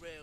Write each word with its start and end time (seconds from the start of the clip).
real. 0.00 0.17